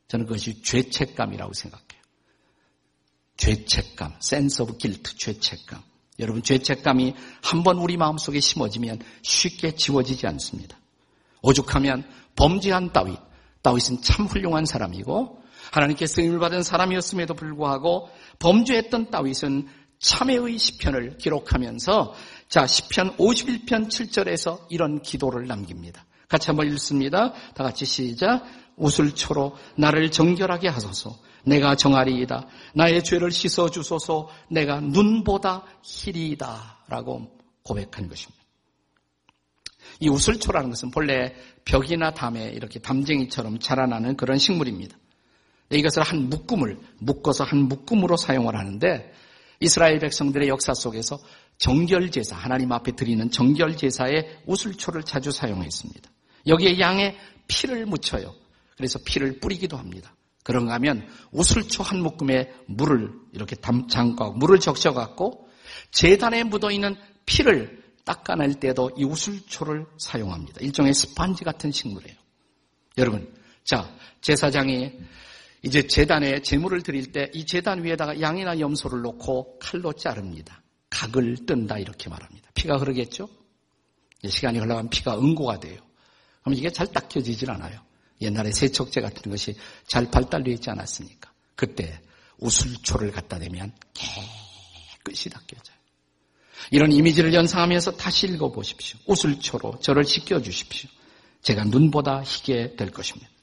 [0.09, 2.03] 저는 그것이 죄책감이라고 생각해요.
[3.37, 5.83] 죄책감, sense of guilt, 죄책감.
[6.21, 10.79] 여러분, 죄책감이 한번 우리 마음속에 심어지면 쉽게 지워지지 않습니다.
[11.43, 13.19] 오죽하면 범죄한 다윗,
[13.62, 19.69] 다윗은 참 훌륭한 사람이고 하나님께 쓰임을 받은 사람이었음에도 불구하고 범죄했던 다윗은
[20.05, 22.14] 참회의 시편을 기록하면서
[22.49, 26.05] 자 시편 51편 7절에서 이런 기도를 남깁니다.
[26.29, 27.33] 같이 한번 읽습니다.
[27.55, 28.45] 다 같이 시작.
[28.77, 31.19] 우슬초로 나를 정결하게 하소서.
[31.45, 32.47] 내가 정아리이다.
[32.75, 34.29] 나의 죄를 씻어 주소서.
[34.51, 36.85] 내가 눈보다 희리이다.
[36.88, 38.45] 라고 고백한 것입니다.
[40.01, 44.99] 이 우슬초라는 것은 본래 벽이나 담에 이렇게 담쟁이처럼 자라나는 그런 식물입니다.
[45.71, 49.14] 이것을 한 묶음을 묶어서 한 묶음으로 사용을 하는데
[49.64, 51.18] 이스라엘 백성들의 역사 속에서
[51.59, 56.11] 정결제사, 하나님 앞에 드리는 정결제사에 우슬초를 자주 사용했습니다.
[56.46, 57.16] 여기에 양의
[57.48, 58.35] 피를 묻혀요.
[58.77, 60.14] 그래서 피를 뿌리기도 합니다.
[60.42, 65.48] 그런가 하면 우슬초 한 묶음에 물을 이렇게 담장과 물을 적셔갖고
[65.90, 70.61] 재단에 묻어있는 피를 닦아낼 때도 이 우슬초를 사용합니다.
[70.61, 72.16] 일종의 스펀지 같은 식물이에요.
[72.98, 73.33] 여러분,
[73.64, 74.92] 자, 제사장이
[75.64, 80.62] 이제 재단에 재물을 드릴 때 이 재단 위에다가 양이나 염소를 놓고 칼로 자릅니다.
[80.90, 82.50] 각을 뜬다 이렇게 말합니다.
[82.55, 83.29] 피가 흐르겠죠?
[84.29, 85.81] 시간이 흘러가면 피가 응고가 돼요.
[86.42, 87.81] 그럼 이게 잘 닦여지질 않아요.
[88.20, 91.33] 옛날에 세척제 같은 것이 잘 발달되어 있지 않았습니까?
[91.57, 92.00] 그때
[92.38, 95.77] 우슬초를 갖다 대면 깨끗이 닦여져요.
[96.70, 98.98] 이런 이미지를 연상하면서 다시 읽어보십시오.
[99.07, 100.90] 웃을초로 저를 씻겨주십시오.
[101.42, 103.34] 제가 눈보다 희게 될 것입니다.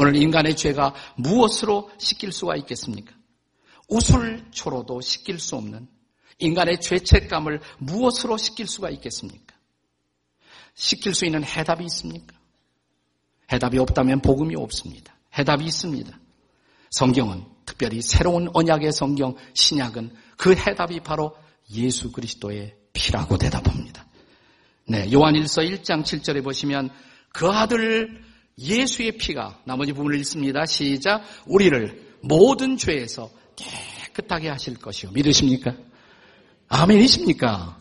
[0.00, 3.12] 오늘 인간의 죄가 무엇으로 씻길 수가 있겠습니까?
[3.88, 5.88] 웃을초로도 씻길 수 없는
[6.38, 9.56] 인간의 죄책감을 무엇으로 씻길 수가 있겠습니까?
[10.74, 12.36] 씻길 수 있는 해답이 있습니까?
[13.52, 15.16] 해답이 없다면 복음이 없습니다.
[15.36, 16.16] 해답이 있습니다.
[16.90, 21.36] 성경은 특별히 새로운 언약의 성경 신약은 그 해답이 바로
[21.72, 24.06] 예수 그리스도의 피라고 대답합니다.
[24.86, 26.90] 네, 요한일서 1장 7절에 보시면
[27.32, 28.27] 그 아들
[28.58, 30.66] 예수의 피가 나머지 부분을 읽습니다.
[30.66, 31.22] 시작.
[31.46, 35.12] 우리를 모든 죄에서 깨끗하게 하실 것이요.
[35.12, 35.74] 믿으십니까?
[36.68, 37.80] 아멘이십니까?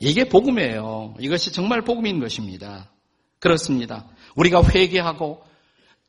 [0.00, 1.14] 이게 복음이에요.
[1.20, 2.90] 이것이 정말 복음인 것입니다.
[3.38, 4.06] 그렇습니다.
[4.34, 5.42] 우리가 회개하고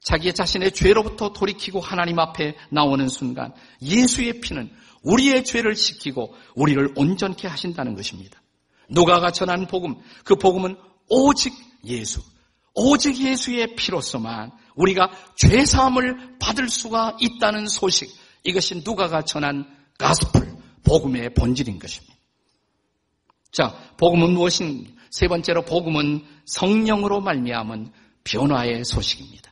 [0.02, 4.72] 자기 자신의 죄로부터 돌이키고 하나님 앞에 나오는 순간 예수의 피는
[5.04, 8.42] 우리의 죄를 씻기고 우리를 온전케 하신다는 것입니다.
[8.90, 10.76] 누가가 전한 복음, 그 복음은
[11.10, 11.54] 오직
[11.86, 12.22] 예수,
[12.80, 18.16] 오직 예수의 피로서만 우리가 죄 사함을 받을 수가 있다는 소식.
[18.44, 19.66] 이것이 누가가 전한
[19.98, 22.16] 가스풀, 복음의 본질인 것입니다.
[23.52, 24.96] 자, 복음은 무엇인?
[25.10, 27.92] 세 번째로 복음은 성령으로 말미암은
[28.24, 29.52] 변화의 소식입니다.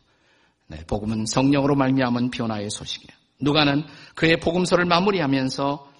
[0.67, 3.09] 네, 복음은 성령으로 말미암은 변화의 소식이에요.
[3.41, 3.83] 누가는
[4.13, 5.91] 그의 복음서를 마무리하면서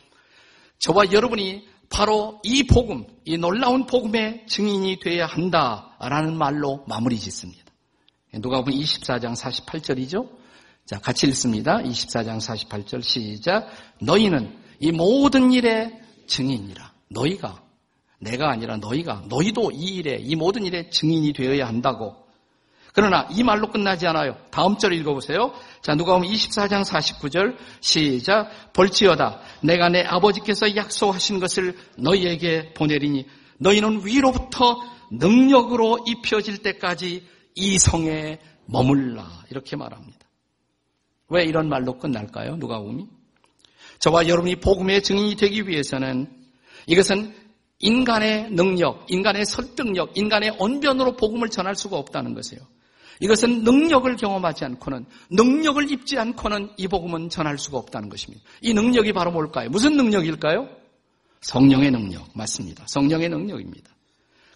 [0.78, 7.64] 저와 여러분이 바로 이 복음, 이 놀라운 복음의 증인이 되어야 한다라는 말로 마무리 짓습니다.
[8.34, 10.30] 누가 보면 24장 48절이죠.
[10.86, 11.78] 자, 같이 읽습니다.
[11.78, 13.68] 24장 48절 시작.
[14.02, 16.94] 너희는 이 모든 일의 증인이라.
[17.10, 17.64] 너희가
[18.20, 22.25] 내가 아니라 너희가 너희도 이 일에 이 모든 일에 증인이 되어야 한다고
[22.96, 24.38] 그러나 이 말로 끝나지 않아요.
[24.52, 25.54] 다음 절 읽어보세요.
[25.82, 28.72] 자, 누가 보면 24장 49절 시작.
[28.72, 29.42] 볼지어다.
[29.62, 33.28] 내가 내 아버지께서 약속하신 것을 너희에게 보내리니
[33.60, 34.78] 너희는 위로부터
[35.12, 39.44] 능력으로 입혀질 때까지 이 성에 머물라.
[39.52, 40.20] 이렇게 말합니다.
[41.28, 42.56] 왜 이런 말로 끝날까요?
[42.56, 43.10] 누가 보면?
[44.00, 46.32] 저와 여러분이 복음의 증인이 되기 위해서는
[46.88, 47.36] 이것은
[47.80, 52.64] 인간의 능력, 인간의 설득력, 인간의 언변으로 복음을 전할 수가 없다는 것이에요.
[53.20, 58.44] 이것은 능력을 경험하지 않고는 능력을 입지 않고는 이 복음은 전할 수가 없다는 것입니다.
[58.62, 59.70] 이 능력이 바로 뭘까요?
[59.70, 60.68] 무슨 능력일까요?
[61.42, 62.86] 성령의 능력 맞습니다.
[62.88, 63.92] 성령의 능력입니다.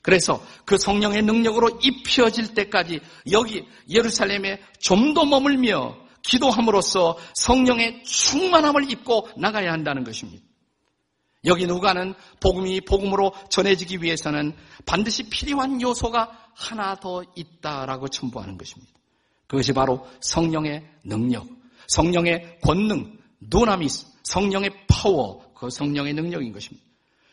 [0.01, 9.29] 그래서 그 성령의 능력으로 입혀질 때까지 여기 예루살렘에 좀 더 머물며 기도함으로써 성령의 충만함을 입고
[9.37, 10.48] 나가야 한다는 것입니다.
[11.45, 14.53] 여기 누가는 복음이 복음으로 전해지기 위해서는
[14.85, 18.91] 반드시 필요한 요소가 하나 더 있다라고 첨부하는 것입니다.
[19.47, 21.47] 그것이 바로 성령의 능력,
[21.87, 26.85] 성령의 권능, dunamis, 성령의 파워, 그 성령의 능력인 것입니다.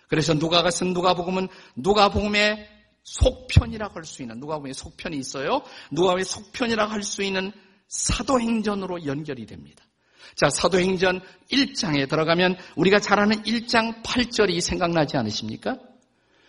[0.08, 2.68] 그래서 누가가 쓴 누가복음은 누가복음의
[3.02, 5.62] 속편이라고 할 수 있는 누가복음의 속편이 있어요.
[5.90, 7.52] 누가복음의 속편이라고 할 수 있는
[7.88, 9.84] 사도행전으로 연결이 됩니다.
[10.34, 15.76] 자, 사도행전 1장에 들어가면 우리가 잘 아는 1장 8절이 생각나지 않으십니까?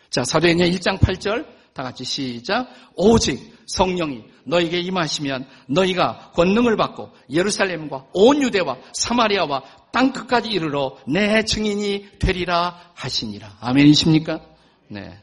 [0.10, 2.68] 자, 사도행전 1장 8절 다 같이 시작.
[2.96, 9.62] 오직 성령이 너에게 임하시면 너희가 권능을 받고 예루살렘과 온 유대와 사마리아와
[9.92, 13.58] 땅 끝까지 이르러 내 증인이 되리라 하시니라.
[13.60, 14.40] 아멘이십니까?
[14.88, 15.20] 네.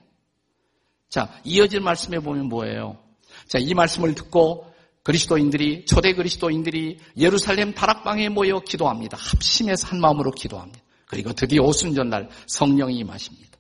[1.09, 2.99] 자, 이어질 말씀에 보면 뭐예요?
[3.49, 4.73] 자, 이 말씀을 듣고
[5.05, 9.17] 그리스도인들이 초대 그리스도인들이 예루살렘 다락방에 모여 기도합니다.
[9.21, 10.81] 합심해서 한 마음으로 기도합니다.
[11.07, 13.59] 그리고 드디어 오순절 날 성령이 임하십니다.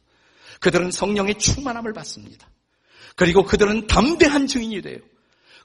[0.60, 2.48] 그들은 성령의 충만함을 받습니다.
[3.14, 4.98] 그리고 그들은 담대한 증인이 돼요.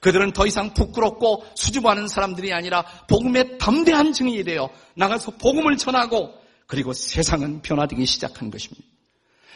[0.01, 6.33] 그들은 더 이상 부끄럽고 수줍어하는 사람들이 아니라 복음의 담대한 증인이 되어 나가서 복음을 전하고
[6.67, 8.85] 그리고 세상은 변화되기 시작한 것입니다.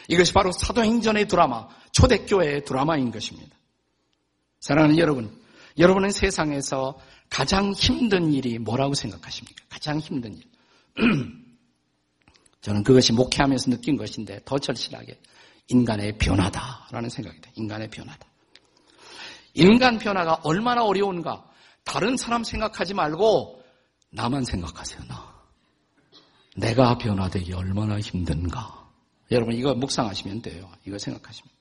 [0.08, 3.56] 이것이 바로 사도행전의 드라마, 초대교회의 드라마인 것입니다.
[4.60, 5.43] 사랑하는 여러분,
[5.78, 9.64] 여러분은 세상에서 가장 힘든 일이 뭐라고 생각하십니까?
[9.68, 10.44] 가장 힘든 일.
[12.60, 15.20] 저는 그것이 목회하면서 느낀 것인데 더 절실하게
[15.68, 17.50] 인간의 변화다라는 생각이 돼.
[17.56, 18.26] 인간의 변화다.
[19.54, 21.44] 인간 변화가 얼마나 어려운가?
[21.84, 23.62] 다른 사람 생각하지 말고
[24.10, 25.02] 나만 생각하세요.
[25.08, 25.34] 나.
[26.56, 28.84] 내가 변화되기 얼마나 힘든가?
[29.30, 30.70] 여러분 이거 묵상하시면 돼요.
[30.86, 31.52] 이거 생각하시면.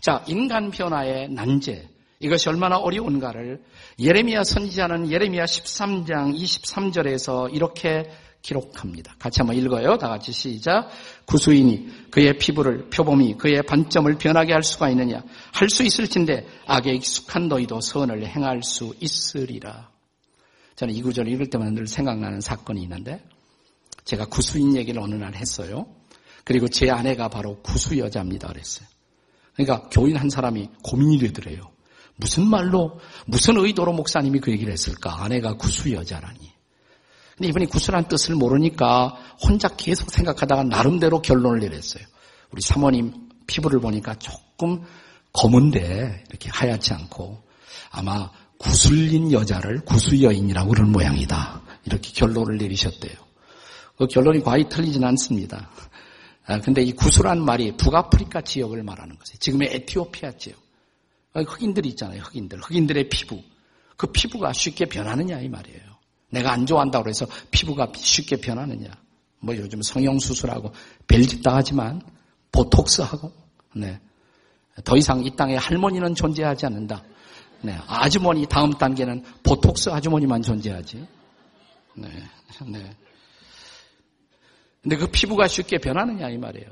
[0.00, 1.97] 자, 인간 변화의 난제.
[2.20, 3.62] 이것이 얼마나 어려운가를
[3.98, 8.10] 예레미야 선지자는 예레미야 13장 23절에서 이렇게
[8.42, 9.14] 기록합니다.
[9.18, 9.98] 같이 한번 읽어요.
[9.98, 10.88] 다 같이 시작.
[11.26, 15.22] 구수인이 그의 피부를 표범이 그의 반점을 변하게 할 수가 있느냐?
[15.52, 19.90] 할 수 있을진데 악에 익숙한 너희도 선을 행할 수 있으리라.
[20.76, 23.22] 저는 이 구절을 읽을 때마다 늘 생각나는 사건이 있는데
[24.04, 25.86] 제가 구수인 얘기를 어느 날 했어요.
[26.44, 28.48] 그리고 제 아내가 바로 구수 여자입니다.
[28.48, 28.88] 그랬어요.
[29.54, 31.60] 그러니까 교인 한 사람이 고민이 되더래요.
[32.18, 35.22] 무슨 말로, 무슨 의도로 목사님이 그 얘기를 했을까?
[35.22, 36.52] 아내가 구수 여자라니.
[37.36, 42.04] 근데 이분이 구수란 뜻을 모르니까 혼자 계속 생각하다가 나름대로 결론을 내렸어요.
[42.50, 44.82] 우리 사모님 피부를 보니까 조금
[45.32, 47.40] 검은데 이렇게 하얗지 않고
[47.90, 51.62] 아마 구슬린 여자를 구수 여인이라고 그러는 모양이다.
[51.84, 53.14] 이렇게 결론을 내리셨대요.
[53.96, 55.70] 그 결론이 과히 틀리진 않습니다.
[56.46, 59.38] 아, 근데 이 구수란 말이 북아프리카 지역을 말하는 거예요.
[59.38, 60.67] 지금의 에티오피아 지역.
[61.38, 62.22] 아, 흑인들이 있잖아요.
[62.22, 62.60] 흑인들.
[62.60, 63.42] 흑인들의 피부.
[63.96, 65.98] 그 피부가 쉽게 변하느냐 이 말이에요.
[66.30, 68.90] 내가 안 좋아한다고 해서 피부가 쉽게 변하느냐.
[69.40, 70.72] 뭐 요즘 성형수술하고
[71.06, 72.02] 벨집다 하지만
[72.52, 73.32] 보톡스하고
[73.74, 74.00] 네.
[74.84, 77.02] 더 이상 이 땅에 할머니는 존재하지 않는다.
[77.62, 77.76] 네.
[77.86, 81.06] 아주머니 다음 단계는 보톡스 아주머니만 존재하지.
[81.94, 82.08] 네.
[82.66, 82.90] 네.
[84.82, 86.68] 근데 그 피부가 쉽게 변하느냐 이 말이에요.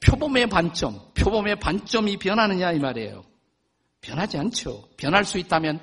[0.00, 3.22] 표범의 반점, 표범의 반점이 변하느냐 이 말이에요.
[4.00, 4.88] 변하지 않죠.
[4.96, 5.80] 변할 수 있다면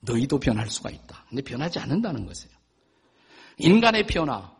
[0.00, 1.24] 너희도 변할 수가 있다.
[1.28, 2.52] 근데 변하지 않는다는 것이에요.
[3.58, 4.52] 인간의 변화,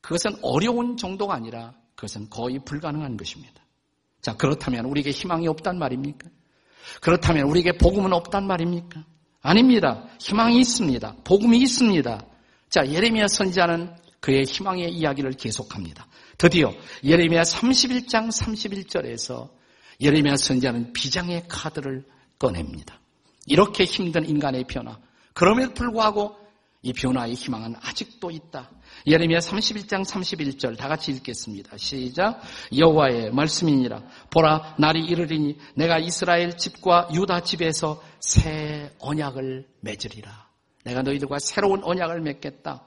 [0.00, 3.62] 그것은 어려운 정도가 아니라 그것은 거의 불가능한 것입니다.
[4.20, 6.28] 자, 그렇다면 우리에게 희망이 없단 말입니까?
[7.00, 9.04] 그렇다면 우리에게 복음은 없단 말입니까?
[9.42, 10.06] 아닙니다.
[10.18, 11.16] 희망이 있습니다.
[11.24, 12.26] 복음이 있습니다.
[12.68, 16.06] 자, 예레미야 선지자는 그의 희망의 이야기를 계속합니다.
[16.36, 16.72] 드디어
[17.04, 19.50] 예레미야 31장 31절에서
[20.00, 22.04] 예레미야 선지자는 비장의 카드를
[22.40, 22.98] 꺼냅니다.
[23.46, 24.98] 이렇게 힘든 인간의 변화.
[25.34, 26.36] 그럼에도 불구하고
[26.82, 28.70] 이 변화의 희망은 아직도 있다.
[29.06, 31.76] 예레미야 31장 31절 다 같이 읽겠습니다.
[31.76, 32.40] 시작.
[32.76, 34.02] 여호와의 말씀이니라.
[34.30, 40.48] 보라 날이 이르리니 내가 이스라엘 집과 유다 집에서 새 언약을 맺으리라.
[40.84, 42.82] 내가 너희들과 새로운 언약을 맺겠다.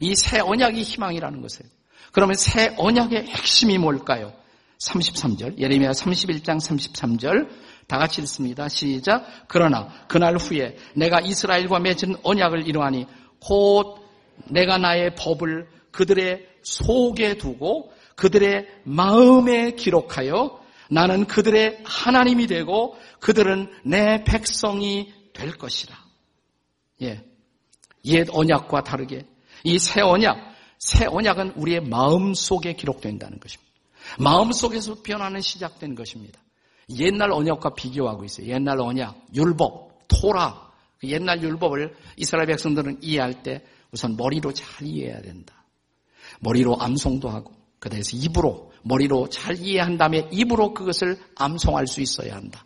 [0.00, 1.70] 이 새 언약이 희망이라는 것이에요.
[2.12, 4.32] 그러면 새 언약의 핵심이 뭘까요?
[4.78, 5.58] 33절.
[5.58, 7.48] 예레미야 31장 33절
[7.86, 8.68] 다 같이 읽습니다.
[8.68, 9.26] 시작.
[9.48, 13.06] 그러나 그날 후에 내가 이스라엘과 맺은 언약을 이루하니
[13.40, 13.98] 곧
[14.48, 24.22] 내가 나의 법을 그들의 속에 두고 그들의 마음에 기록하여 나는 그들의 하나님이 되고 그들은 내
[24.24, 25.96] 백성이 될 것이라.
[27.02, 27.24] 예.
[28.04, 29.24] 옛 언약과 다르게
[29.64, 30.38] 이 새 언약,
[30.78, 33.72] 새 언약은 우리의 마음 속에 기록된다는 것입니다.
[34.18, 36.38] 마음 속에서 변화는 시작된 것입니다.
[36.98, 38.48] 옛날 언약과 비교하고 있어요.
[38.48, 40.70] 옛날 언약, 율법, 토라.
[40.98, 45.64] 그 옛날 율법을 이스라엘 백성들은 이해할 때 우선 머리로 잘 이해해야 된다.
[46.40, 52.34] 머리로 암송도 하고 그 다음에 입으로 머리로 잘 이해한 다음에 입으로 그것을 암송할 수 있어야
[52.36, 52.64] 한다.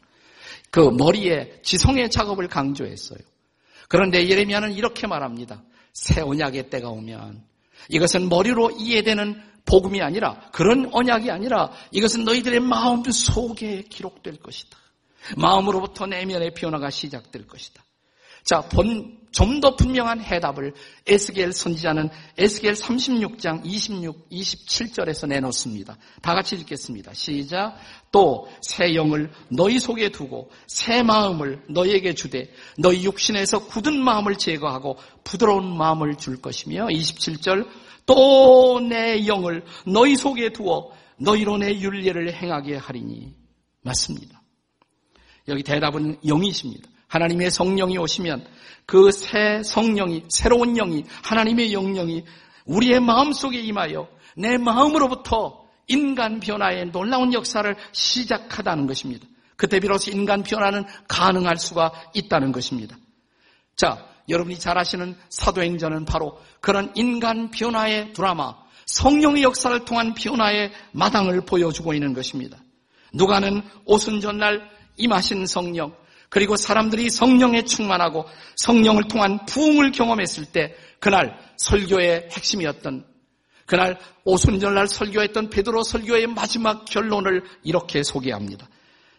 [0.70, 3.18] 그 머리에 지성의 작업을 강조했어요.
[3.88, 5.62] 그런데 예레미야는 이렇게 말합니다.
[5.92, 7.42] 새 언약의 때가 오면
[7.88, 14.78] 이것은 머리로 이해되는 복음이 아니라 그런 언약이 아니라 이것은 너희들의 마음 속에 기록될 것이다.
[15.36, 17.84] 마음으로부터 내면의 변화가 시작될 것이다.
[18.44, 20.72] 자, 본, 좀더 분명한 해답을
[21.06, 25.98] 에스겔 선지자는 에스겔 36장 26, 27절에서 내놓습니다.
[26.22, 27.12] 다 같이 읽겠습니다.
[27.12, 27.76] 시작.
[28.10, 34.96] 또 새 영을 너희 속에 두고 새 마음을 너희에게 주되 너희 육신에서 굳은 마음을 제거하고
[35.24, 37.66] 부드러운 마음을 줄 것이며 27절
[38.08, 43.34] 또 내 영을 너희 속에 두어 너희로 내 윤례를 행하게 하리니
[43.82, 44.42] 맞습니다.
[45.48, 46.88] 여기 대답은 영이십니다.
[47.08, 48.46] 하나님의 성령이 오시면
[48.86, 52.24] 그 새 성령이, 새로운 영이, 하나님의 영령이
[52.64, 59.26] 우리의 마음 속에 임하여 내 마음으로부터 인간 변화의 놀라운 역사를 시작하다는 것입니다.
[59.56, 62.96] 그때 비로소 인간 변화는 가능할 수가 있다는 것입니다.
[63.76, 68.54] 자, 여러분이 잘 아시는 사도행전은 바로 그런 인간 변화의 드라마,
[68.86, 72.58] 성령의 역사를 통한 변화의 마당을 보여주고 있는 것입니다.
[73.12, 75.94] 누가는 오순절날 임하신 성령,
[76.28, 78.26] 그리고 사람들이 성령에 충만하고
[78.56, 83.06] 성령을 통한 부흥을 경험했을 때 그날 설교의 핵심이었던
[83.64, 88.68] 그날 오순절날 설교했던 베드로 설교의 마지막 결론을 이렇게 소개합니다.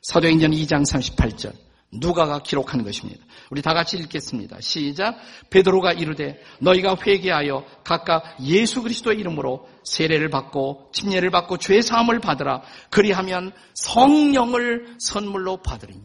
[0.01, 3.23] 사도행전 2장 38절 누가가 기록한 것입니다.
[3.49, 4.61] 우리 다 같이 읽겠습니다.
[4.61, 5.17] 시작.
[5.49, 12.61] 베드로가 이르되 너희가 회개하여 각각 예수 그리스도의 이름으로 세례를 받고 침례를 받고 죄 사함을 받으라.
[12.91, 16.01] 그리하면 성령을 선물로 받으리니.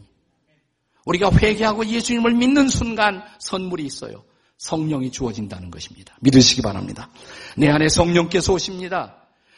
[1.05, 4.23] 우리가 회개하고 예수님을 믿는 순간 선물이 있어요.
[4.57, 6.15] 성령이 주어진다는 것입니다.
[6.21, 7.09] 믿으시기 바랍니다.
[7.55, 9.17] 내 안에 성령께서 오십니다.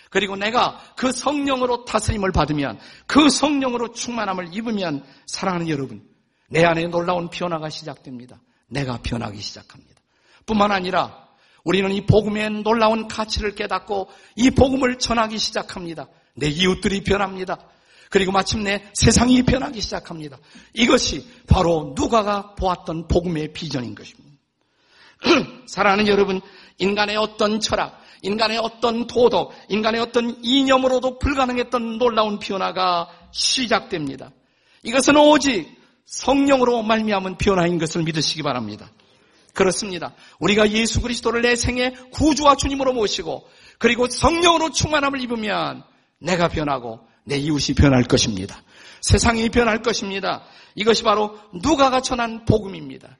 [0.10, 6.07] 그리고 내가 그 성령으로 다스림을 받으면 그 성령으로 충만함을 입으면 사랑하는 여러분,
[6.50, 8.40] 내 안에 놀라운 변화가 시작됩니다.
[8.68, 10.02] 내가 변하기 시작합니다.
[10.46, 11.28] 뿐만 아니라
[11.64, 16.08] 우리는 이 복음의 놀라운 가치를 깨닫고 이 복음을 전하기 시작합니다.
[16.36, 17.58] 내 이웃들이 변합니다.
[18.10, 20.38] 그리고 마침내 세상이 변하기 시작합니다.
[20.74, 24.38] 이것이 바로 누가가 보았던 복음의 비전인 것입니다.
[25.68, 26.40] 사랑하는 여러분,
[26.78, 34.32] 인간의 어떤 철학, 인간의 어떤 도덕, 인간의 어떤 이념으로도 불가능했던 놀라운 변화가 시작됩니다.
[34.84, 35.77] 이것은 오직
[36.08, 38.90] 성령으로 말미암은 변화인 것을 믿으시기 바랍니다.
[39.54, 40.14] 그렇습니다.
[40.40, 43.48] 우리가 예수 그리스도를 내 생의 구주와 주님으로 모시고
[43.78, 45.84] 그리고 성령으로 충만함을 입으면
[46.20, 48.62] 내가 변하고 내 이웃이 변할 것입니다.
[49.02, 50.44] 세상이 변할 것입니다.
[50.76, 53.18] 이것이 바로 누가가 전한 복음입니다.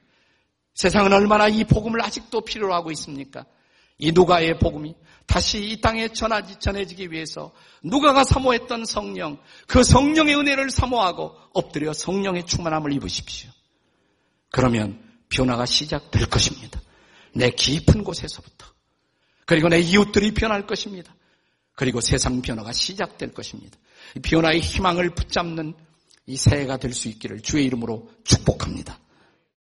[0.74, 3.44] 세상은 얼마나 이 복음을 아직도 필요로 하고 있습니까?
[3.98, 4.94] 이 누가의 복음이
[5.26, 12.46] 다시 이 땅에 전하지, 전해지기 위해서 누가가 사모했던 성령, 그 성령의 은혜를 사모하고 엎드려 성령의
[12.46, 13.50] 충만함을 입으십시오.
[14.50, 16.80] 그러면 변화가 시작될 것입니다.
[17.34, 18.66] 내 깊은 곳에서부터.
[19.44, 21.14] 그리고 내 이웃들이 변할 것입니다.
[21.74, 23.78] 그리고 세상 변화가 시작될 것입니다.
[24.22, 25.74] 변화의 희망을 붙잡는
[26.26, 28.98] 이 새해가 될 수 있기를 주의 이름으로 축복합니다.